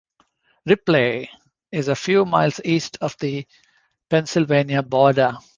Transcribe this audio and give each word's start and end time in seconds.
Ripley 0.65 1.29
is 1.71 1.87
a 1.87 1.95
few 1.95 2.25
miles 2.25 2.59
east 2.65 2.97
of 3.01 3.15
the 3.19 3.45
Pennsylvania 4.09 4.81
border. 4.81 5.37